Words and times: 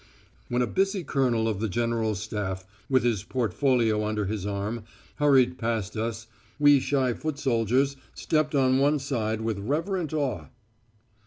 When 0.49 0.63
a 0.63 0.65
busy 0.65 1.03
colonel 1.03 1.47
of 1.47 1.59
the 1.59 1.69
General 1.69 2.15
Staff, 2.15 2.65
with 2.89 3.03
his 3.03 3.23
portfolio 3.23 4.03
under 4.03 4.25
his 4.25 4.47
arm, 4.47 4.83
hurried 5.17 5.59
past 5.59 5.95
us, 5.95 6.25
we 6.57 6.79
shy 6.79 7.13
foot 7.13 7.37
soldiers 7.37 7.95
stepped 8.15 8.55
on 8.55 8.79
one 8.79 8.97
side 8.97 9.41
with 9.41 9.59
reverent 9.59 10.11
awe. 10.11 10.45